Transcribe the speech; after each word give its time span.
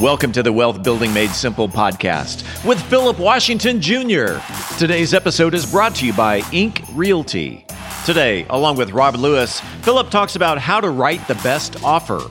Welcome 0.00 0.32
to 0.32 0.42
the 0.42 0.50
Wealth 0.50 0.82
Building 0.82 1.12
Made 1.12 1.28
Simple 1.28 1.68
podcast 1.68 2.64
with 2.64 2.80
Philip 2.84 3.18
Washington 3.18 3.82
Jr. 3.82 4.38
Today's 4.78 5.12
episode 5.12 5.52
is 5.52 5.70
brought 5.70 5.94
to 5.96 6.06
you 6.06 6.14
by 6.14 6.40
Ink 6.52 6.82
Realty. 6.94 7.66
Today, 8.06 8.46
along 8.48 8.76
with 8.76 8.92
Rob 8.92 9.14
Lewis, 9.16 9.60
Philip 9.82 10.08
talks 10.08 10.36
about 10.36 10.56
how 10.56 10.80
to 10.80 10.88
write 10.88 11.28
the 11.28 11.34
best 11.34 11.84
offer. 11.84 12.30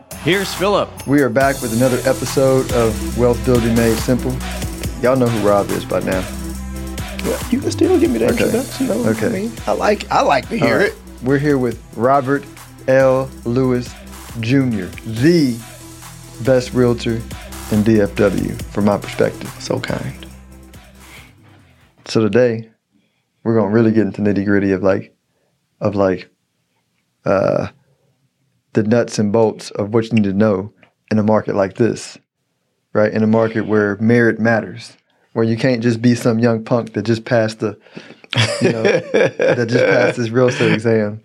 Here's 0.23 0.53
Philip. 0.53 1.07
We 1.07 1.21
are 1.21 1.29
back 1.29 1.61
with 1.61 1.73
another 1.73 1.97
episode 2.09 2.71
of 2.73 3.17
Wealth 3.17 3.43
Building 3.45 3.73
Made 3.75 3.97
Simple. 3.97 4.31
Y'all 5.01 5.15
know 5.15 5.27
who 5.27 5.47
Rob 5.47 5.69
is 5.71 5.83
by 5.83 5.99
now. 6.01 6.21
Well, 7.25 7.39
you 7.49 7.59
can 7.59 7.71
still 7.71 7.99
give 7.99 8.11
me 8.11 8.19
that 8.19 8.33
Okay. 8.33 8.45
introduction. 8.45 8.87
though. 8.87 9.07
Okay. 9.09 9.25
I, 9.27 9.29
mean, 9.29 9.51
I 9.65 9.71
like 9.71 10.09
I 10.11 10.21
like 10.21 10.47
to 10.49 10.57
hear 10.57 10.73
All 10.73 10.79
right. 10.79 10.87
it. 10.89 10.95
We're 11.23 11.39
here 11.39 11.57
with 11.57 11.81
Robert 11.95 12.43
L. 12.87 13.29
Lewis 13.45 13.91
Jr., 14.41 14.85
the 15.05 15.57
best 16.43 16.73
realtor 16.73 17.15
in 17.71 17.83
DFW, 17.83 18.61
from 18.71 18.85
my 18.85 18.97
perspective. 18.97 19.49
So 19.59 19.79
kind. 19.79 20.13
So 22.05 22.21
today, 22.21 22.69
we're 23.43 23.55
gonna 23.55 23.71
really 23.71 23.91
get 23.91 24.05
into 24.05 24.21
nitty 24.21 24.45
gritty 24.45 24.71
of 24.71 24.83
like, 24.83 25.15
of 25.79 25.95
like, 25.95 26.29
uh, 27.25 27.67
the 28.73 28.83
nuts 28.83 29.19
and 29.19 29.31
bolts 29.31 29.71
of 29.71 29.93
what 29.93 30.05
you 30.05 30.13
need 30.13 30.23
to 30.23 30.33
know 30.33 30.71
in 31.09 31.19
a 31.19 31.23
market 31.23 31.55
like 31.55 31.75
this, 31.75 32.17
right? 32.93 33.11
In 33.11 33.23
a 33.23 33.27
market 33.27 33.67
where 33.67 33.97
merit 33.97 34.39
matters, 34.39 34.95
where 35.33 35.45
you 35.45 35.57
can't 35.57 35.83
just 35.83 36.01
be 36.01 36.15
some 36.15 36.39
young 36.39 36.63
punk 36.63 36.93
that 36.93 37.03
just 37.03 37.25
passed 37.25 37.59
the, 37.59 37.77
you 38.61 38.71
know, 38.71 38.83
that 38.83 39.67
just 39.67 39.85
passed 39.85 40.17
his 40.17 40.31
real 40.31 40.47
estate 40.47 40.71
exam, 40.71 41.21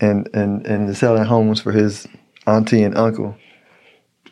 and 0.00 0.28
and 0.34 0.66
and 0.66 0.88
is 0.88 0.98
selling 0.98 1.24
homes 1.24 1.60
for 1.60 1.72
his 1.72 2.06
auntie 2.46 2.82
and 2.82 2.96
uncle, 2.96 3.36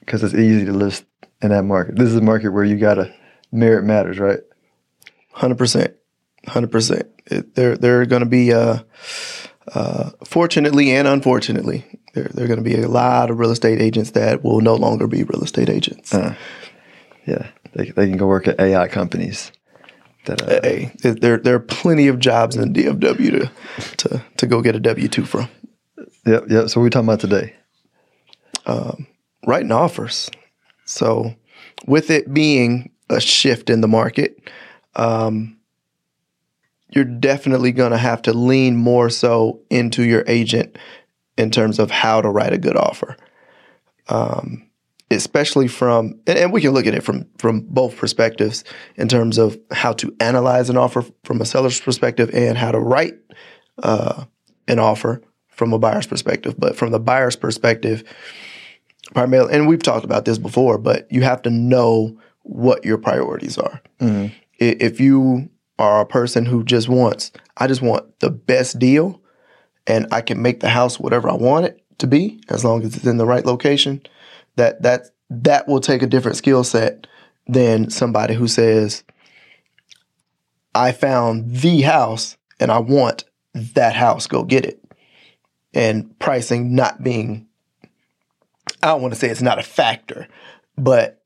because 0.00 0.22
it's 0.22 0.34
easy 0.34 0.64
to 0.66 0.72
list 0.72 1.04
in 1.42 1.50
that 1.50 1.64
market. 1.64 1.96
This 1.96 2.08
is 2.08 2.16
a 2.16 2.20
market 2.20 2.50
where 2.50 2.64
you 2.64 2.76
gotta 2.76 3.14
merit 3.52 3.84
matters, 3.84 4.18
right? 4.18 4.40
Hundred 5.32 5.58
percent. 5.58 5.94
Hundred 6.46 6.70
percent. 6.70 7.06
There 7.54 7.76
there 7.76 8.00
are 8.00 8.06
to 8.06 8.26
be 8.26 8.52
uh, 8.52 8.80
uh, 9.74 10.10
fortunately 10.24 10.90
and 10.90 11.06
unfortunately 11.06 11.84
there 12.14 12.24
there 12.34 12.44
are 12.44 12.48
going 12.48 12.62
to 12.62 12.64
be 12.64 12.80
a 12.80 12.88
lot 12.88 13.30
of 13.30 13.38
real 13.38 13.50
estate 13.50 13.80
agents 13.80 14.12
that 14.12 14.42
will 14.42 14.60
no 14.60 14.74
longer 14.74 15.06
be 15.06 15.22
real 15.22 15.42
estate 15.42 15.68
agents. 15.68 16.14
Uh, 16.14 16.34
yeah, 17.26 17.50
they, 17.74 17.90
they 17.90 18.08
can 18.08 18.16
go 18.16 18.26
work 18.26 18.48
at 18.48 18.58
AI 18.58 18.88
companies. 18.88 19.52
That 20.26 20.42
uh, 20.42 20.60
Hey, 20.62 20.92
there 21.02 21.38
there 21.38 21.54
are 21.54 21.60
plenty 21.60 22.08
of 22.08 22.18
jobs 22.18 22.56
in 22.56 22.72
the 22.72 22.82
DFW 22.84 23.30
to 23.40 23.96
to 23.96 24.24
to 24.36 24.46
go 24.46 24.62
get 24.62 24.74
a 24.74 24.80
W 24.80 25.08
two 25.08 25.24
from. 25.24 25.48
yep, 26.26 26.44
yep. 26.48 26.68
So 26.68 26.80
what 26.80 26.84
we 26.84 26.90
talking 26.90 27.08
about 27.08 27.20
today? 27.20 27.54
writing 29.46 29.72
offers. 29.72 30.30
So, 30.84 31.34
with 31.86 32.10
it 32.10 32.32
being 32.32 32.90
a 33.08 33.20
shift 33.20 33.70
in 33.70 33.80
the 33.80 33.88
market, 33.88 34.50
um, 34.96 35.56
you're 36.92 37.04
definitely 37.04 37.72
going 37.72 37.92
to 37.92 37.98
have 37.98 38.22
to 38.22 38.32
lean 38.32 38.76
more 38.76 39.10
so 39.10 39.60
into 39.70 40.02
your 40.02 40.24
agent 40.26 40.76
in 41.38 41.50
terms 41.50 41.78
of 41.78 41.90
how 41.90 42.20
to 42.20 42.28
write 42.28 42.52
a 42.52 42.58
good 42.58 42.76
offer. 42.76 43.16
Um, 44.08 44.66
especially 45.12 45.66
from, 45.68 46.20
and, 46.26 46.38
and 46.38 46.52
we 46.52 46.60
can 46.60 46.70
look 46.70 46.86
at 46.86 46.94
it 46.94 47.02
from 47.02 47.26
from 47.38 47.60
both 47.60 47.96
perspectives 47.96 48.64
in 48.96 49.08
terms 49.08 49.38
of 49.38 49.58
how 49.70 49.92
to 49.94 50.14
analyze 50.20 50.70
an 50.70 50.76
offer 50.76 51.04
from 51.24 51.40
a 51.40 51.44
seller's 51.44 51.80
perspective 51.80 52.30
and 52.32 52.56
how 52.58 52.70
to 52.72 52.78
write 52.78 53.14
uh, 53.82 54.24
an 54.68 54.78
offer 54.78 55.20
from 55.48 55.72
a 55.72 55.78
buyer's 55.78 56.06
perspective. 56.06 56.54
But 56.58 56.76
from 56.76 56.90
the 56.92 57.00
buyer's 57.00 57.36
perspective, 57.36 58.02
primarily, 59.14 59.52
and 59.54 59.68
we've 59.68 59.82
talked 59.82 60.04
about 60.04 60.24
this 60.24 60.38
before, 60.38 60.78
but 60.78 61.06
you 61.10 61.22
have 61.22 61.42
to 61.42 61.50
know 61.50 62.16
what 62.42 62.84
your 62.84 62.98
priorities 62.98 63.58
are. 63.58 63.80
I- 64.60 64.76
If 64.80 65.00
you 65.00 65.50
are 65.80 66.00
a 66.00 66.06
person 66.06 66.44
who 66.46 66.62
just 66.62 66.88
wants, 66.88 67.32
I 67.56 67.66
just 67.66 67.82
want 67.82 68.20
the 68.20 68.30
best 68.30 68.78
deal, 68.78 69.20
and 69.86 70.06
I 70.12 70.20
can 70.20 70.40
make 70.42 70.60
the 70.60 70.68
house 70.68 71.00
whatever 71.00 71.28
I 71.28 71.34
want 71.34 71.66
it 71.66 71.82
to 71.98 72.06
be, 72.06 72.40
as 72.48 72.64
long 72.64 72.82
as 72.82 72.96
it's 72.96 73.06
in 73.06 73.16
the 73.16 73.26
right 73.26 73.44
location. 73.44 74.02
That 74.56 74.82
that 74.82 75.06
that 75.30 75.66
will 75.66 75.80
take 75.80 76.02
a 76.02 76.06
different 76.06 76.36
skill 76.36 76.64
set 76.64 77.06
than 77.46 77.90
somebody 77.90 78.34
who 78.34 78.46
says, 78.46 79.04
"I 80.74 80.92
found 80.92 81.56
the 81.56 81.82
house 81.82 82.36
and 82.58 82.70
I 82.70 82.78
want 82.78 83.24
that 83.54 83.94
house. 83.94 84.26
Go 84.26 84.44
get 84.44 84.64
it." 84.64 84.82
And 85.72 86.18
pricing 86.18 86.74
not 86.74 87.02
being 87.02 87.46
I 88.82 88.88
don't 88.88 89.02
want 89.02 89.14
to 89.14 89.20
say 89.20 89.28
it's 89.28 89.42
not 89.42 89.58
a 89.58 89.62
factor, 89.62 90.28
but 90.78 91.22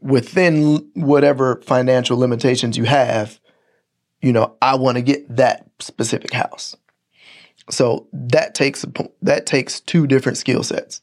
within 0.00 0.90
whatever 0.94 1.60
financial 1.64 2.18
limitations 2.18 2.76
you 2.76 2.84
have, 2.84 3.38
you 4.22 4.32
know, 4.32 4.56
I 4.62 4.76
want 4.76 4.96
to 4.96 5.02
get 5.02 5.36
that 5.36 5.66
specific 5.80 6.32
house. 6.32 6.76
So 7.70 8.08
that 8.12 8.54
takes 8.54 8.84
that 9.20 9.46
takes 9.46 9.80
two 9.80 10.06
different 10.06 10.38
skill 10.38 10.62
sets. 10.62 11.00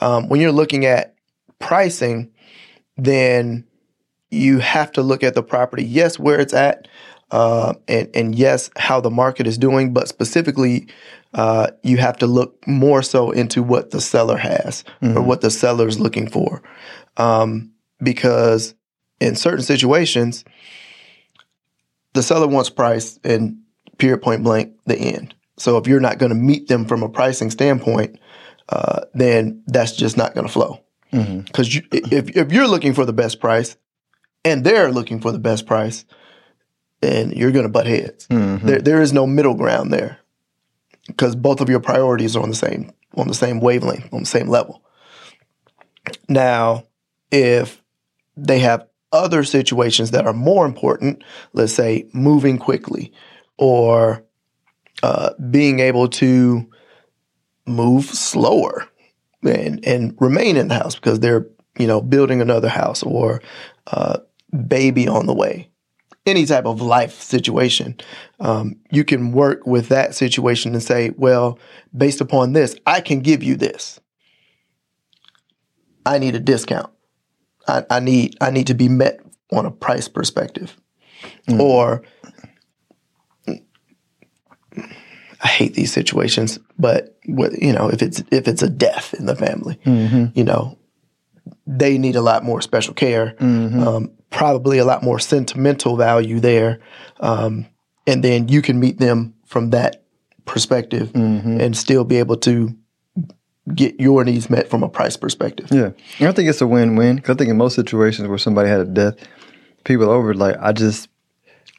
Um, 0.00 0.28
when 0.28 0.40
you're 0.40 0.52
looking 0.52 0.86
at 0.86 1.14
pricing, 1.58 2.30
then 2.96 3.66
you 4.30 4.58
have 4.58 4.92
to 4.92 5.02
look 5.02 5.22
at 5.22 5.34
the 5.34 5.42
property, 5.42 5.84
yes, 5.84 6.18
where 6.18 6.40
it's 6.40 6.54
at, 6.54 6.88
uh, 7.30 7.74
and 7.86 8.08
and 8.14 8.34
yes, 8.34 8.70
how 8.76 9.00
the 9.00 9.10
market 9.10 9.46
is 9.46 9.58
doing, 9.58 9.92
but 9.92 10.08
specifically, 10.08 10.88
uh, 11.34 11.68
you 11.82 11.96
have 11.96 12.16
to 12.18 12.26
look 12.26 12.66
more 12.66 13.02
so 13.02 13.30
into 13.30 13.62
what 13.62 13.90
the 13.90 14.00
seller 14.00 14.36
has 14.36 14.84
or 15.16 15.22
what 15.22 15.40
the 15.40 15.50
seller 15.50 15.86
is 15.86 16.00
looking 16.00 16.28
for, 16.28 16.62
um, 17.16 17.70
because 18.02 18.74
in 19.20 19.36
certain 19.36 19.64
situations, 19.64 20.44
the 22.14 22.22
seller 22.22 22.46
wants 22.46 22.70
price 22.70 23.18
and 23.24 23.58
period 23.98 24.22
point 24.22 24.42
blank 24.42 24.74
the 24.86 24.96
end. 24.96 25.34
So 25.58 25.76
if 25.76 25.86
you're 25.86 26.00
not 26.00 26.18
going 26.18 26.30
to 26.30 26.36
meet 26.36 26.68
them 26.68 26.86
from 26.86 27.02
a 27.02 27.08
pricing 27.08 27.50
standpoint, 27.50 28.18
uh, 28.70 29.02
then 29.14 29.62
that's 29.66 29.92
just 29.94 30.16
not 30.16 30.34
going 30.34 30.46
to 30.46 30.52
flow. 30.52 30.80
Because 31.44 31.74
you, 31.74 31.82
if 31.92 32.36
if 32.36 32.52
you're 32.52 32.68
looking 32.68 32.94
for 32.94 33.04
the 33.04 33.12
best 33.12 33.40
price, 33.40 33.76
and 34.44 34.64
they're 34.64 34.92
looking 34.92 35.20
for 35.20 35.32
the 35.32 35.38
best 35.38 35.66
price, 35.66 36.04
then 37.00 37.32
you're 37.32 37.50
going 37.50 37.64
to 37.64 37.68
butt 37.68 37.86
heads. 37.86 38.26
There 38.64 38.80
there 38.80 39.02
is 39.02 39.12
no 39.12 39.26
middle 39.26 39.54
ground 39.54 39.92
there, 39.92 40.18
because 41.08 41.34
both 41.34 41.60
of 41.60 41.68
your 41.68 41.80
priorities 41.80 42.36
are 42.36 42.42
on 42.42 42.48
the 42.50 42.56
same 42.56 42.92
on 43.16 43.26
the 43.26 43.34
same 43.34 43.60
wavelength, 43.60 44.12
on 44.12 44.20
the 44.20 44.26
same 44.26 44.48
level. 44.48 44.82
Now, 46.28 46.86
if 47.32 47.82
they 48.36 48.60
have 48.60 48.86
other 49.12 49.44
situations 49.44 50.12
that 50.12 50.26
are 50.26 50.32
more 50.32 50.64
important, 50.66 51.22
let's 51.52 51.72
say 51.72 52.06
moving 52.12 52.58
quickly 52.58 53.12
or 53.58 54.24
uh, 55.02 55.30
being 55.50 55.80
able 55.80 56.08
to 56.08 56.68
move 57.66 58.04
slower 58.04 58.86
and 59.42 59.84
and 59.86 60.16
remain 60.20 60.56
in 60.56 60.68
the 60.68 60.74
house 60.74 60.94
because 60.94 61.20
they're 61.20 61.46
you 61.78 61.86
know 61.86 62.00
building 62.00 62.40
another 62.40 62.68
house 62.68 63.02
or 63.02 63.40
uh, 63.88 64.18
baby 64.66 65.08
on 65.08 65.26
the 65.26 65.34
way. 65.34 65.68
Any 66.26 66.44
type 66.44 66.66
of 66.66 66.82
life 66.82 67.20
situation 67.20 67.98
um, 68.40 68.76
you 68.90 69.04
can 69.04 69.32
work 69.32 69.66
with 69.66 69.88
that 69.88 70.14
situation 70.14 70.74
and 70.74 70.82
say 70.82 71.10
well 71.16 71.58
based 71.96 72.20
upon 72.20 72.52
this 72.52 72.76
i 72.86 73.00
can 73.00 73.20
give 73.20 73.42
you 73.42 73.56
this. 73.56 73.98
I 76.06 76.18
need 76.18 76.34
a 76.34 76.40
discount 76.40 76.90
i, 77.68 77.84
I 77.90 78.00
need 78.00 78.36
i 78.40 78.50
need 78.50 78.66
to 78.68 78.74
be 78.74 78.88
met 78.88 79.20
on 79.52 79.66
a 79.66 79.70
price 79.70 80.08
perspective. 80.08 80.76
Or 81.60 82.02
I 85.42 85.48
hate 85.48 85.74
these 85.74 85.92
situations, 85.92 86.58
but 86.78 87.16
what- 87.26 87.60
you 87.60 87.72
know, 87.72 87.88
if 87.88 88.02
it's 88.02 88.22
if 88.30 88.46
it's 88.46 88.62
a 88.62 88.68
death 88.68 89.14
in 89.18 89.26
the 89.26 89.34
family, 89.34 89.78
you 90.34 90.44
know, 90.44 90.76
they 91.66 91.96
need 91.98 92.14
a 92.16 92.20
lot 92.22 92.44
more 92.44 92.60
special 92.60 92.92
care, 92.94 93.34
um, 93.40 94.10
probably 94.30 94.78
a 94.78 94.84
lot 94.84 95.02
more 95.02 95.18
sentimental 95.18 95.96
value 95.96 96.40
there, 96.40 96.80
um, 97.20 97.66
and 98.06 98.22
then 98.22 98.48
you 98.48 98.60
can 98.62 98.78
meet 98.78 98.98
them 98.98 99.34
from 99.46 99.70
that 99.70 100.02
perspective 100.44 101.10
and 101.14 101.76
still 101.76 102.04
be 102.04 102.16
able 102.16 102.36
to 102.36 102.74
get 103.74 103.98
your 104.00 104.24
needs 104.24 104.48
met 104.50 104.68
from 104.68 104.82
a 104.82 104.88
price 104.88 105.16
perspective. 105.16 105.68
Yeah, 105.70 105.90
and 106.18 106.28
I 106.28 106.32
think 106.32 106.48
it's 106.48 106.60
a 106.60 106.66
win-win 106.66 107.16
because 107.16 107.34
I 107.34 107.38
think 107.38 107.50
in 107.50 107.56
most 107.56 107.74
situations 107.76 108.28
where 108.28 108.38
somebody 108.38 108.68
had 108.68 108.80
a 108.80 108.84
death, 108.84 109.14
people 109.84 110.10
over 110.10 110.34
like 110.34 110.56
I 110.60 110.72
just, 110.72 111.08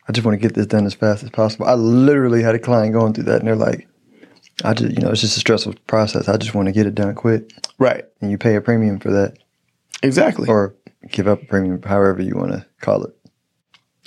I 0.07 0.11
just 0.11 0.25
want 0.25 0.39
to 0.39 0.47
get 0.47 0.55
this 0.55 0.65
done 0.67 0.85
as 0.85 0.93
fast 0.93 1.23
as 1.23 1.29
possible. 1.29 1.65
I 1.67 1.73
literally 1.75 2.41
had 2.43 2.55
a 2.55 2.59
client 2.59 2.93
going 2.93 3.13
through 3.13 3.25
that, 3.25 3.39
and 3.39 3.47
they're 3.47 3.55
like, 3.55 3.87
I 4.63 4.73
just, 4.73 4.93
you 4.95 5.01
know, 5.01 5.11
it's 5.11 5.21
just 5.21 5.37
a 5.37 5.39
stressful 5.39 5.75
process. 5.87 6.27
I 6.29 6.37
just 6.37 6.53
want 6.53 6.67
to 6.67 6.71
get 6.71 6.85
it 6.87 6.95
done 6.95 7.15
quick, 7.15 7.49
Right. 7.79 8.05
and 8.21 8.29
you 8.31 8.37
pay 8.37 8.55
a 8.55 8.61
premium 8.61 8.99
for 8.99 9.11
that, 9.11 9.37
Exactly. 10.03 10.47
or 10.47 10.75
give 11.09 11.27
up 11.27 11.41
a 11.41 11.45
premium, 11.45 11.81
however 11.81 12.21
you 12.21 12.35
want 12.35 12.51
to 12.51 12.65
call 12.81 13.03
it. 13.03 13.15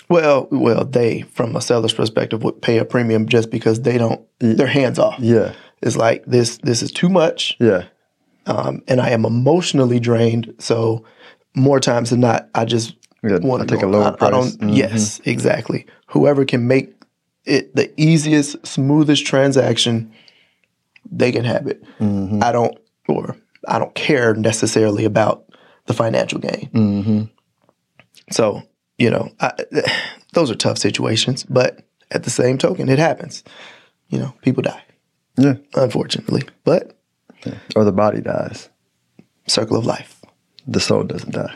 well, 0.08 0.46
well, 0.50 0.84
they 0.84 1.22
from 1.22 1.56
a 1.56 1.60
seller's 1.60 1.94
perspective 1.94 2.42
would 2.44 2.60
pay 2.62 2.78
a 2.78 2.84
premium 2.84 3.26
just 3.26 3.50
because 3.50 3.81
they 3.82 3.96
don't 3.98 4.20
they're 4.38 4.66
hands 4.66 4.98
off. 4.98 5.16
Yeah, 5.19 5.54
It's 5.84 5.96
like 5.96 6.25
this 6.26 6.58
this 6.69 6.82
is 6.82 6.90
too 6.90 7.08
much 7.08 7.56
yeah, 7.60 7.84
um, 8.46 8.82
and 8.88 9.00
I 9.00 9.10
am 9.10 9.25
emotionally 9.25 10.00
drained. 10.00 10.54
So 10.58 11.04
more 11.54 11.78
times 11.81 12.10
than 12.10 12.20
not, 12.20 12.48
I 12.54 12.64
just 12.64 12.96
Yeah, 13.22 13.38
want 13.42 13.62
to 13.62 13.69
take 13.75 13.82
a 13.82 13.86
go. 13.86 13.90
lower 13.92 14.04
I, 14.04 14.08
I 14.08 14.16
price. 14.16 14.31
don't. 14.31 14.58
Mhm. 14.60 14.76
Yes, 14.76 15.20
exactly. 15.25 15.86
Whoever 16.08 16.44
can 16.44 16.66
make 16.66 16.94
it 17.44 17.75
the 17.76 17.92
easiest, 18.00 18.66
smoothest 18.66 19.26
transaction, 19.26 20.10
they 21.19 21.31
can 21.32 21.44
have 21.44 21.66
it. 21.66 21.82
Mm-hmm. 22.00 22.42
I 22.42 22.50
don't, 22.52 22.76
or 23.08 23.36
I 23.69 23.78
don't 23.78 23.94
care 23.94 24.34
necessarily 24.34 25.04
about 25.04 25.44
the 25.86 25.92
financial 25.94 26.38
gain. 26.40 26.70
Mm-hmm. 26.72 27.22
So 28.32 28.62
you 28.98 29.10
know, 29.10 29.28
I, 29.40 29.52
those 30.32 30.50
are 30.50 30.54
tough 30.56 30.78
situations, 30.78 31.44
but 31.44 31.82
at 32.10 32.22
the 32.25 32.31
same 32.31 32.56
token, 32.58 32.88
it 32.88 32.98
happens. 32.98 33.44
You 34.08 34.19
know, 34.19 34.34
people 34.42 34.62
die, 34.62 34.82
yeah, 35.36 35.54
unfortunately, 35.75 36.42
but 36.64 36.96
or 37.76 37.84
the 37.84 37.92
body 37.92 38.20
dies, 38.20 38.69
circle 39.46 39.76
of 39.76 39.86
life. 39.86 40.22
the 40.66 40.81
soul 40.81 41.04
doesn't 41.04 41.32
die. 41.32 41.54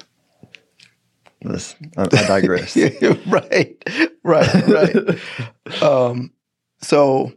Let's, 1.45 1.77
I, 1.97 2.03
I 2.03 2.07
digress. 2.07 2.77
right, 3.27 3.83
right, 4.25 4.69
right. 4.69 5.83
um, 5.83 6.33
so, 6.81 7.33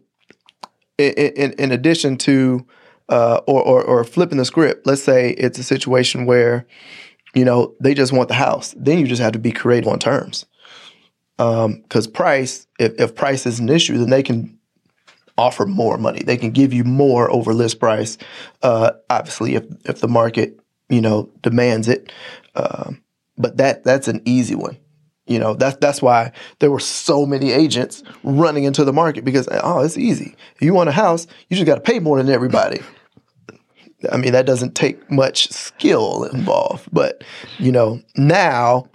in, 0.97 1.13
in, 1.13 1.53
in 1.53 1.71
addition 1.71 2.17
to, 2.17 2.65
uh, 3.09 3.41
or, 3.47 3.61
or, 3.61 3.83
or 3.83 4.03
flipping 4.03 4.37
the 4.37 4.45
script, 4.45 4.87
let's 4.87 5.03
say 5.03 5.31
it's 5.31 5.59
a 5.59 5.63
situation 5.63 6.25
where, 6.25 6.65
you 7.35 7.45
know, 7.45 7.75
they 7.79 7.93
just 7.93 8.11
want 8.11 8.27
the 8.27 8.33
house. 8.35 8.73
Then 8.75 8.97
you 8.97 9.07
just 9.07 9.21
have 9.21 9.33
to 9.33 9.39
be 9.39 9.51
creative 9.51 9.87
on 9.87 9.99
terms. 9.99 10.45
Because 11.37 12.07
price, 12.07 12.67
if, 12.79 12.99
if 12.99 13.15
price 13.15 13.45
is 13.45 13.59
an 13.59 13.69
issue, 13.69 13.97
then 13.97 14.09
they 14.09 14.23
can 14.23 14.57
offer 15.41 15.65
more 15.65 15.97
money. 15.97 16.21
They 16.23 16.37
can 16.37 16.51
give 16.51 16.71
you 16.71 16.83
more 16.83 17.31
over 17.31 17.53
list 17.53 17.79
price. 17.79 18.17
Uh, 18.61 18.91
obviously, 19.09 19.55
if 19.55 19.65
if 19.85 19.99
the 19.99 20.07
market, 20.07 20.59
you 20.89 21.01
know, 21.01 21.29
demands 21.41 21.87
it. 21.87 22.11
Um, 22.55 23.01
but 23.37 23.57
that 23.57 23.83
that's 23.83 24.07
an 24.07 24.21
easy 24.25 24.55
one. 24.55 24.77
You 25.25 25.39
know, 25.39 25.53
that's 25.55 25.77
that's 25.77 26.01
why 26.01 26.31
there 26.59 26.69
were 26.69 26.79
so 26.79 27.25
many 27.25 27.51
agents 27.51 28.03
running 28.23 28.65
into 28.65 28.83
the 28.83 28.93
market 28.93 29.25
because 29.25 29.47
oh, 29.51 29.81
it's 29.81 29.97
easy. 29.97 30.35
If 30.55 30.61
you 30.61 30.73
want 30.73 30.89
a 30.89 30.93
house, 30.93 31.25
you 31.49 31.57
just 31.57 31.65
got 31.65 31.75
to 31.75 31.81
pay 31.81 31.99
more 31.99 32.17
than 32.17 32.29
everybody. 32.29 32.81
I 34.11 34.17
mean, 34.17 34.33
that 34.33 34.45
doesn't 34.45 34.75
take 34.75 35.11
much 35.11 35.47
skill 35.49 36.23
involved, 36.25 36.87
but 36.91 37.23
you 37.59 37.71
know, 37.71 38.01
now 38.15 38.85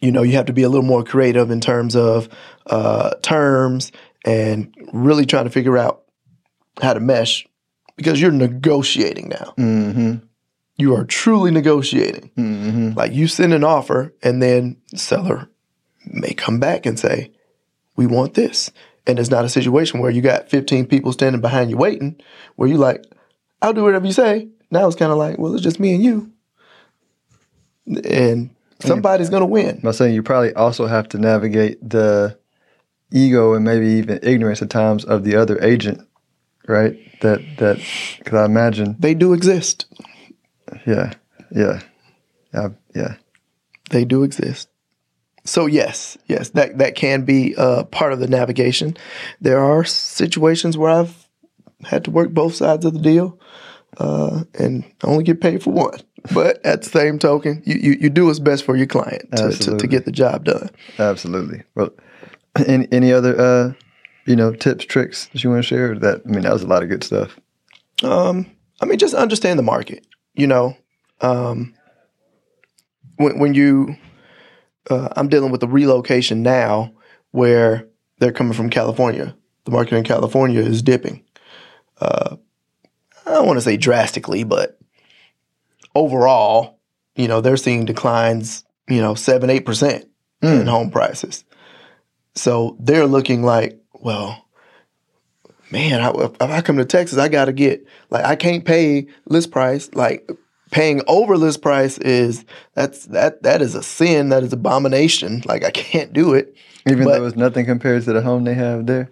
you 0.00 0.10
know 0.10 0.22
you 0.22 0.32
have 0.32 0.46
to 0.46 0.52
be 0.52 0.62
a 0.62 0.68
little 0.68 0.86
more 0.86 1.04
creative 1.04 1.50
in 1.50 1.60
terms 1.60 1.94
of 1.94 2.28
uh, 2.66 3.14
terms 3.22 3.92
and 4.26 4.74
really 4.92 5.24
trying 5.24 5.44
to 5.44 5.50
figure 5.50 5.78
out 5.78 6.02
how 6.82 6.92
to 6.92 7.00
mesh 7.00 7.46
because 7.96 8.20
you're 8.20 8.32
negotiating 8.32 9.28
now. 9.28 9.54
Mm-hmm. 9.56 10.16
You 10.76 10.94
are 10.94 11.04
truly 11.04 11.50
negotiating. 11.50 12.30
Mm-hmm. 12.36 12.92
Like 12.98 13.12
you 13.12 13.28
send 13.28 13.54
an 13.54 13.64
offer, 13.64 14.12
and 14.22 14.42
then 14.42 14.76
seller 14.94 15.48
may 16.04 16.34
come 16.34 16.60
back 16.60 16.84
and 16.84 16.98
say, 16.98 17.32
"We 17.96 18.06
want 18.06 18.34
this," 18.34 18.70
and 19.06 19.18
it's 19.18 19.30
not 19.30 19.46
a 19.46 19.48
situation 19.48 20.00
where 20.00 20.10
you 20.10 20.20
got 20.20 20.50
15 20.50 20.86
people 20.86 21.12
standing 21.12 21.40
behind 21.40 21.70
you 21.70 21.78
waiting, 21.78 22.20
where 22.56 22.68
you 22.68 22.76
like, 22.76 23.06
"I'll 23.62 23.72
do 23.72 23.84
whatever 23.84 24.04
you 24.04 24.12
say." 24.12 24.48
Now 24.70 24.86
it's 24.86 24.96
kind 24.96 25.12
of 25.12 25.16
like, 25.16 25.38
"Well, 25.38 25.54
it's 25.54 25.62
just 25.62 25.80
me 25.80 25.94
and 25.94 26.04
you," 26.04 26.32
and 28.04 28.50
somebody's 28.80 29.30
gonna 29.30 29.46
win. 29.46 29.80
I'm 29.82 29.92
saying 29.94 30.14
you 30.14 30.22
probably 30.22 30.52
also 30.52 30.86
have 30.86 31.08
to 31.10 31.18
navigate 31.18 31.88
the 31.88 32.38
ego 33.10 33.54
and 33.54 33.64
maybe 33.64 33.86
even 33.86 34.18
ignorance 34.22 34.62
at 34.62 34.70
times 34.70 35.04
of 35.04 35.24
the 35.24 35.36
other 35.36 35.62
agent, 35.62 36.06
right? 36.66 36.96
That 37.20 37.40
that 37.58 37.78
because 38.18 38.34
I 38.34 38.44
imagine, 38.44 38.96
They 38.98 39.14
do 39.14 39.32
exist. 39.32 39.86
yeah, 40.86 41.12
yeah, 41.50 41.80
yeah, 42.52 42.68
yeah. 42.94 43.14
They 43.90 44.04
do 44.04 44.22
exist. 44.22 44.68
So 45.44 45.66
yes, 45.66 46.18
yes, 46.26 46.50
that 46.50 46.78
that 46.78 46.96
can 46.96 47.24
be 47.24 47.54
uh, 47.56 47.84
part 47.84 48.12
of 48.12 48.18
the 48.18 48.26
navigation. 48.26 48.96
There 49.40 49.60
are 49.60 49.84
situations 49.84 50.76
where 50.76 50.90
I've 50.90 51.28
had 51.84 52.04
to 52.04 52.10
work 52.10 52.30
both 52.30 52.54
sides 52.56 52.84
of 52.84 52.94
the 52.94 53.00
deal, 53.00 53.38
uh, 53.98 54.42
and 54.58 54.84
only 55.04 55.22
get 55.24 55.40
paid 55.40 55.62
for 55.62 55.70
one. 55.72 56.00
But 56.34 56.66
at 56.66 56.82
the 56.82 56.88
same 56.90 57.20
token, 57.20 57.62
you 57.64 57.76
you, 57.76 57.98
you 58.00 58.10
do 58.10 58.26
what's 58.26 58.40
best 58.40 58.64
for 58.64 58.74
your 58.74 58.88
client 58.88 59.30
to, 59.36 59.52
to, 59.52 59.76
to 59.76 59.86
get 59.86 60.06
the 60.06 60.10
job 60.10 60.44
done. 60.44 60.70
Absolutely. 60.98 61.62
Well, 61.76 61.90
any 62.66 62.88
any 62.92 63.12
other 63.12 63.38
uh, 63.38 63.72
you 64.26 64.36
know 64.36 64.52
tips, 64.52 64.84
tricks 64.84 65.26
that 65.28 65.42
you 65.42 65.50
want 65.50 65.62
to 65.62 65.68
share? 65.68 65.98
That 65.98 66.22
I 66.24 66.28
mean, 66.28 66.42
that 66.42 66.52
was 66.52 66.62
a 66.62 66.66
lot 66.66 66.82
of 66.82 66.88
good 66.88 67.04
stuff. 67.04 67.38
Um, 68.02 68.46
I 68.80 68.86
mean, 68.86 68.98
just 68.98 69.14
understand 69.14 69.58
the 69.58 69.64
market. 69.64 70.06
You 70.34 70.46
know, 70.46 70.76
um, 71.20 71.74
when 73.16 73.38
when 73.38 73.54
you, 73.54 73.96
uh, 74.90 75.08
I'm 75.16 75.28
dealing 75.28 75.50
with 75.50 75.62
a 75.62 75.68
relocation 75.68 76.42
now 76.42 76.92
where 77.30 77.86
they're 78.18 78.32
coming 78.32 78.52
from 78.52 78.70
California. 78.70 79.34
The 79.64 79.70
market 79.72 79.96
in 79.96 80.04
California 80.04 80.60
is 80.60 80.82
dipping. 80.82 81.24
Uh, 82.00 82.36
I 83.26 83.30
don't 83.30 83.46
want 83.46 83.56
to 83.56 83.62
say 83.62 83.76
drastically, 83.76 84.44
but 84.44 84.78
overall, 85.94 86.78
you 87.16 87.26
know, 87.26 87.40
they're 87.40 87.56
seeing 87.56 87.84
declines. 87.84 88.64
You 88.88 89.00
know, 89.00 89.14
seven 89.14 89.50
eight 89.50 89.66
percent 89.66 90.06
in 90.42 90.66
home 90.68 90.90
prices. 90.90 91.44
So 92.36 92.76
they're 92.78 93.06
looking 93.06 93.42
like, 93.42 93.80
well, 93.94 94.46
man, 95.72 96.00
I, 96.00 96.10
if 96.10 96.40
I 96.40 96.60
come 96.60 96.76
to 96.76 96.84
Texas, 96.84 97.18
I 97.18 97.28
got 97.28 97.46
to 97.46 97.52
get 97.52 97.84
like 98.10 98.24
I 98.24 98.36
can't 98.36 98.64
pay 98.64 99.08
list 99.26 99.50
price. 99.50 99.90
Like 99.94 100.30
paying 100.70 101.00
over 101.08 101.36
list 101.36 101.62
price 101.62 101.98
is 101.98 102.44
that's 102.74 103.06
that 103.06 103.42
that 103.42 103.62
is 103.62 103.74
a 103.74 103.82
sin. 103.82 104.28
That 104.28 104.42
is 104.44 104.52
abomination. 104.52 105.42
Like 105.46 105.64
I 105.64 105.70
can't 105.70 106.12
do 106.12 106.34
it. 106.34 106.54
Even 106.88 107.04
But- 107.04 107.18
though 107.18 107.26
it's 107.26 107.36
nothing 107.36 107.64
compared 107.66 108.04
to 108.04 108.12
the 108.12 108.22
home 108.22 108.44
they 108.44 108.54
have 108.54 108.86
there. 108.86 109.10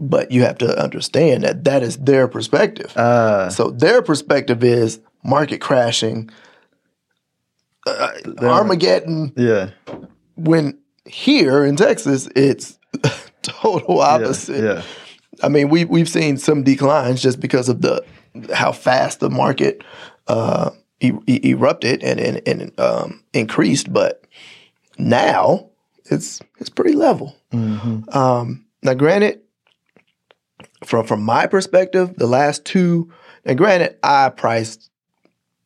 But 0.00 0.32
you 0.32 0.42
have 0.42 0.58
to 0.58 0.76
understand 0.82 1.44
that 1.44 1.62
that 1.64 1.84
is 1.84 1.96
their 1.98 2.26
perspective. 2.26 2.92
Ah, 2.96 3.48
so 3.48 3.70
their 3.70 4.02
perspective 4.02 4.64
is 4.64 4.98
market 5.22 5.60
crashing, 5.60 6.30
uh, 7.86 8.08
Armageddon. 8.42 9.32
yeah, 9.36 9.70
When 10.34 10.78
here 11.06 11.64
in 11.64 11.76
Texas, 11.76 12.28
it's 12.34 12.78
total 13.42 14.00
opposite. 14.00 14.62
yeah. 14.64 14.82
I 15.42 15.48
mean, 15.48 15.68
we 15.68 15.84
we've 15.84 16.08
seen 16.08 16.36
some 16.36 16.62
declines 16.62 17.20
just 17.20 17.40
because 17.40 17.68
of 17.68 17.82
the 17.82 18.04
how 18.54 18.72
fast 18.72 19.20
the 19.20 19.30
market 19.30 19.82
uh, 20.28 20.70
e- 21.00 21.12
e- 21.26 21.50
erupted 21.50 22.02
and 22.04 22.20
and, 22.20 22.40
and 22.46 22.80
um, 22.80 23.22
increased, 23.32 23.92
but 23.92 24.24
now 24.98 25.70
it's 26.06 26.40
it's 26.58 26.70
pretty 26.70 26.94
level. 26.94 27.34
Mhm. 27.52 28.14
Um, 28.14 28.64
now, 28.82 28.94
granted, 28.94 29.40
from 30.84 31.04
from 31.06 31.22
my 31.22 31.46
perspective, 31.46 32.14
the 32.16 32.26
last 32.26 32.64
two, 32.64 33.10
and 33.44 33.58
granted, 33.58 33.96
I 34.02 34.28
priced 34.30 34.90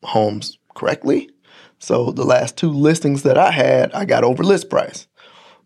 homes 0.03 0.57
correctly, 0.75 1.29
so 1.77 2.11
the 2.11 2.23
last 2.25 2.57
two 2.57 2.71
listings 2.71 3.23
that 3.23 3.37
I 3.37 3.51
had, 3.51 3.93
I 3.93 4.05
got 4.05 4.23
over 4.23 4.43
list 4.43 4.69
price, 4.69 5.07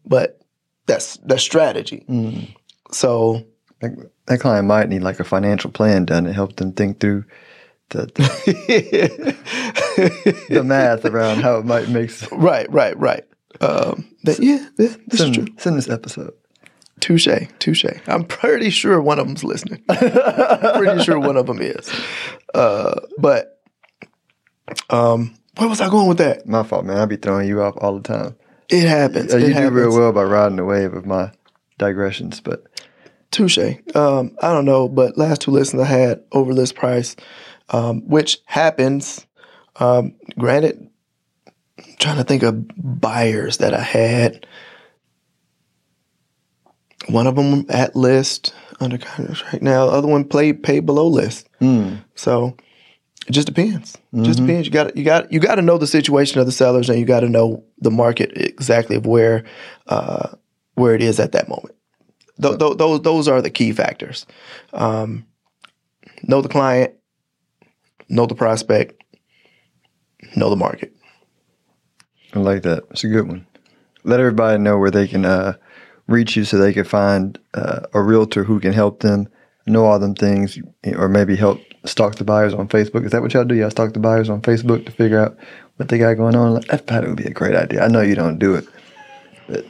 but 0.05 0.39
that's 0.85 1.17
that's 1.17 1.43
strategy. 1.43 2.05
Mm. 2.09 2.55
So 2.91 3.43
That, 3.79 3.91
that 4.27 4.39
client 4.39 4.67
might 4.67 4.87
need 4.89 5.01
like 5.01 5.19
a 5.19 5.23
financial 5.25 5.69
plan 5.69 6.05
done 6.05 6.23
to 6.23 6.33
help 6.33 6.55
them 6.55 6.71
think 6.71 6.99
through 6.99 7.25
the, 7.89 8.05
the, 8.05 9.37
the 10.49 10.63
math 10.63 11.05
around 11.05 11.41
how 11.41 11.57
it 11.57 11.65
might 11.65 11.89
make 11.89 12.09
sense. 12.09 12.31
Right, 12.31 12.71
right, 12.71 12.97
right. 12.97 13.23
Um, 13.61 14.09
that, 14.23 14.39
yeah, 14.39 14.67
this, 14.77 14.97
this 15.07 15.21
is 15.21 15.31
true. 15.31 15.45
Send, 15.45 15.61
send 15.61 15.77
this 15.77 15.89
episode. 15.89 16.33
Touche, 17.01 17.27
touche. 17.59 17.85
I'm 18.07 18.23
pretty 18.23 18.69
sure 18.69 19.01
one 19.01 19.19
of 19.19 19.27
them's 19.27 19.43
listening. 19.43 19.83
pretty 19.89 21.03
sure 21.03 21.19
one 21.19 21.35
of 21.35 21.45
them 21.47 21.61
is. 21.61 21.91
Uh, 22.53 22.99
but 23.17 23.61
um, 24.89 25.35
where 25.57 25.67
was 25.67 25.81
I 25.81 25.89
going 25.89 26.07
with 26.07 26.19
that? 26.19 26.47
My 26.47 26.63
fault, 26.63 26.85
man. 26.85 26.97
I 26.97 27.05
be 27.05 27.17
throwing 27.17 27.47
you 27.47 27.61
off 27.61 27.75
all 27.77 27.99
the 27.99 28.07
time. 28.07 28.35
It 28.73 28.87
happens. 28.87 29.33
Uh, 29.33 29.37
it 29.37 29.41
you 29.41 29.47
do 29.49 29.53
happens. 29.53 29.71
real 29.75 29.97
well 29.97 30.11
by 30.11 30.23
riding 30.23 30.55
the 30.57 30.65
wave 30.65 30.93
of 30.93 31.05
my 31.05 31.31
digressions, 31.77 32.41
but 32.41 32.63
Touche. 33.31 33.57
Um, 33.95 34.35
I 34.41 34.51
don't 34.53 34.65
know, 34.65 34.87
but 34.89 35.17
last 35.17 35.41
two 35.41 35.51
listings 35.51 35.81
I 35.83 35.85
had 35.85 36.23
over 36.31 36.53
list 36.53 36.75
price. 36.75 37.15
um, 37.69 38.01
which 38.07 38.39
happens. 38.45 39.25
Um, 39.77 40.15
granted, 40.37 40.89
I'm 41.77 41.95
trying 41.99 42.17
to 42.17 42.23
think 42.23 42.43
of 42.43 42.65
buyers 42.77 43.57
that 43.57 43.73
I 43.73 43.81
had. 43.81 44.45
One 47.09 47.27
of 47.27 47.35
them 47.35 47.65
at 47.69 47.95
list 47.95 48.53
under 48.79 48.97
contract 48.97 49.43
right 49.53 49.61
now. 49.61 49.85
The 49.87 49.91
other 49.93 50.07
one 50.07 50.23
played 50.25 50.63
paid 50.63 50.85
below 50.85 51.07
list. 51.07 51.47
So 52.15 52.55
it 53.27 53.31
just 53.31 53.47
depends. 53.47 53.97
It 54.11 54.23
Just 54.23 54.39
depends. 54.39 54.67
You 54.67 54.73
got 54.73 54.97
you 54.97 55.03
got 55.03 55.31
you 55.31 55.39
got 55.39 55.55
to 55.55 55.61
know 55.61 55.77
the 55.77 55.87
situation 55.87 56.39
of 56.39 56.45
the 56.45 56.51
sellers, 56.51 56.89
and 56.89 56.99
you 56.99 57.05
got 57.05 57.21
to 57.21 57.29
know 57.29 57.63
the 57.79 57.91
market 57.91 58.31
exactly 58.35 58.97
of 58.97 59.05
where 59.05 59.45
uh, 59.87 60.29
where 60.75 60.93
it 60.93 61.01
is 61.01 61.19
at 61.19 61.31
that 61.31 61.47
moment. 61.47 61.75
Th- 62.41 62.57
th- 62.57 62.77
those 62.77 63.01
those 63.01 63.27
are 63.27 63.41
the 63.41 63.49
key 63.49 63.71
factors. 63.71 64.25
Um, 64.73 65.25
know 66.23 66.41
the 66.41 66.49
client, 66.49 66.95
know 68.09 68.25
the 68.25 68.35
prospect, 68.35 69.01
know 70.35 70.49
the 70.49 70.57
market. 70.57 70.93
I 72.33 72.39
like 72.39 72.63
that. 72.63 72.83
It's 72.91 73.03
a 73.03 73.07
good 73.07 73.27
one. 73.27 73.47
Let 74.03 74.19
everybody 74.19 74.57
know 74.57 74.77
where 74.77 74.91
they 74.91 75.07
can 75.07 75.23
uh, 75.23 75.53
reach 76.07 76.35
you 76.35 76.43
so 76.43 76.57
they 76.57 76.73
can 76.73 76.83
find 76.83 77.39
uh, 77.53 77.81
a 77.93 78.01
realtor 78.01 78.43
who 78.43 78.59
can 78.59 78.73
help 78.73 78.99
them 78.99 79.29
know 79.65 79.85
all 79.85 79.99
them 79.99 80.15
things 80.15 80.59
or 80.97 81.07
maybe 81.07 81.37
help 81.37 81.61
stalk 81.85 82.15
the 82.15 82.23
buyers 82.23 82.53
on 82.53 82.67
Facebook. 82.67 83.05
Is 83.05 83.11
that 83.11 83.21
what 83.21 83.33
y'all 83.33 83.43
do? 83.45 83.55
Y'all 83.55 83.71
stalk 83.71 83.93
the 83.93 83.99
buyers 83.99 84.29
on 84.29 84.41
Facebook 84.41 84.85
to 84.85 84.91
figure 84.91 85.19
out 85.19 85.37
what 85.77 85.89
they 85.89 85.97
got 85.97 86.13
going 86.15 86.35
on? 86.35 86.61
That 86.69 86.87
probably 86.87 87.09
would 87.09 87.17
be 87.17 87.25
a 87.25 87.31
great 87.31 87.55
idea. 87.55 87.83
I 87.83 87.87
know 87.87 88.01
you 88.01 88.15
don't 88.15 88.39
do 88.39 88.55
it, 88.55 88.67
but 89.47 89.65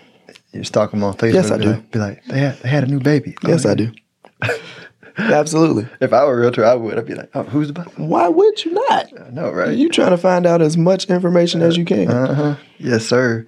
you 0.51 0.63
stalk 0.63 0.91
them 0.91 1.03
on 1.03 1.15
Facebook. 1.15 1.33
Yes, 1.33 1.51
I 1.51 1.57
be 1.57 1.63
do. 1.63 1.69
Like, 1.71 1.91
be 1.91 1.99
like, 1.99 2.25
they 2.25 2.39
had, 2.39 2.57
they 2.59 2.69
had 2.69 2.83
a 2.83 2.87
new 2.87 2.99
baby. 2.99 3.31
Go 3.41 3.49
Yes, 3.49 3.65
I 3.65 3.75
do. 3.75 3.91
Absolutely. 5.17 5.87
If 6.01 6.11
I 6.11 6.25
were 6.25 6.33
a 6.33 6.39
realtor, 6.39 6.65
I 6.65 6.73
would. 6.73 6.97
I'd 6.97 7.05
be 7.05 7.13
like, 7.13 7.29
oh, 7.35 7.43
who's 7.43 7.67
the 7.67 7.73
buyer? 7.73 7.85
Why 7.97 8.27
would 8.27 8.65
you 8.65 8.73
not? 8.73 9.07
I 9.21 9.29
know, 9.29 9.51
right? 9.51 9.77
You 9.77 9.89
trying 9.89 10.09
to 10.09 10.17
find 10.17 10.47
out 10.47 10.61
as 10.61 10.75
much 10.75 11.05
information 11.05 11.61
as 11.61 11.77
you 11.77 11.85
can. 11.85 12.09
Uh 12.09 12.33
huh. 12.33 12.55
Yes, 12.79 13.05
sir. 13.05 13.45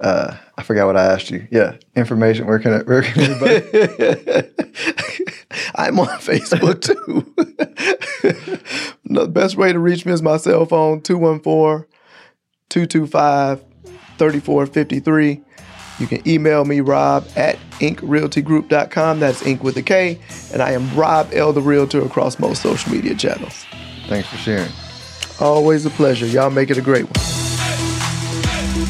Uh, 0.00 0.34
I 0.56 0.62
forgot 0.62 0.86
what 0.86 0.96
I 0.96 1.04
asked 1.04 1.30
you. 1.30 1.46
Yeah, 1.50 1.76
information. 1.94 2.46
Where 2.46 2.58
can 2.58 2.72
I, 2.72 2.78
where 2.78 3.02
can 3.02 3.22
everybody? 3.22 4.48
I'm 5.74 6.00
on 6.00 6.06
Facebook 6.18 6.80
too. 6.80 7.34
the 9.04 9.28
best 9.28 9.56
way 9.56 9.72
to 9.72 9.78
reach 9.78 10.06
me 10.06 10.12
is 10.12 10.22
my 10.22 10.38
cell 10.38 10.64
phone 10.64 11.02
214 11.02 11.86
225 12.70 13.64
3453. 14.18 15.42
You 15.98 16.06
can 16.06 16.26
email 16.26 16.64
me, 16.64 16.80
Rob 16.80 17.28
at 17.36 17.58
inkrealtygroup.com. 17.80 19.20
That's 19.20 19.44
ink 19.44 19.62
with 19.62 19.76
a 19.76 19.82
K. 19.82 20.18
And 20.52 20.62
I 20.62 20.72
am 20.72 20.94
Rob 20.96 21.28
L. 21.34 21.52
the 21.52 21.60
Realtor 21.60 22.00
across 22.02 22.38
most 22.38 22.62
social 22.62 22.90
media 22.90 23.14
channels. 23.14 23.66
Thanks 24.08 24.28
for 24.28 24.38
sharing. 24.38 24.72
Always 25.40 25.84
a 25.84 25.90
pleasure. 25.90 26.26
Y'all 26.26 26.48
make 26.48 26.70
it 26.70 26.78
a 26.78 26.82
great 26.82 27.04
one. 27.04 27.29